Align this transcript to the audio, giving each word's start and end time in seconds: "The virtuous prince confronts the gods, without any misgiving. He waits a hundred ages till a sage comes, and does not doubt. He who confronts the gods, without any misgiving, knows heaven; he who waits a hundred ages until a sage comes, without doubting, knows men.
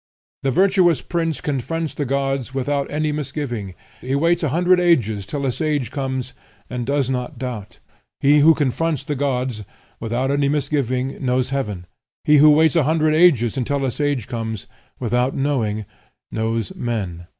"The 0.41 0.49
virtuous 0.49 0.99
prince 1.03 1.41
confronts 1.41 1.93
the 1.93 2.05
gods, 2.05 2.55
without 2.55 2.89
any 2.89 3.11
misgiving. 3.11 3.75
He 4.01 4.15
waits 4.15 4.41
a 4.41 4.49
hundred 4.49 4.79
ages 4.79 5.27
till 5.27 5.45
a 5.45 5.51
sage 5.51 5.91
comes, 5.91 6.33
and 6.71 6.87
does 6.87 7.07
not 7.07 7.37
doubt. 7.37 7.77
He 8.19 8.39
who 8.39 8.55
confronts 8.55 9.03
the 9.03 9.13
gods, 9.13 9.63
without 9.99 10.31
any 10.31 10.49
misgiving, 10.49 11.23
knows 11.23 11.51
heaven; 11.51 11.85
he 12.23 12.37
who 12.37 12.49
waits 12.49 12.75
a 12.75 12.81
hundred 12.85 13.13
ages 13.13 13.57
until 13.57 13.85
a 13.85 13.91
sage 13.91 14.27
comes, 14.27 14.65
without 14.99 15.37
doubting, 15.37 15.85
knows 16.31 16.73
men. 16.73 17.27